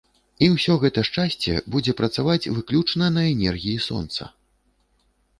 І 0.45 0.47
ўсё 0.51 0.75
гэта 0.83 1.01
шчасце 1.09 1.51
будзе 1.75 1.93
працаваць 1.99 2.51
выключна 2.55 3.09
на 3.19 3.25
энергіі 3.33 3.83
сонца! 3.89 4.23